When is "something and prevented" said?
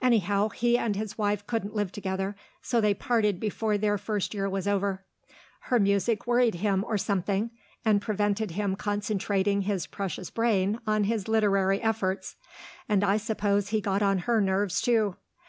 6.96-8.52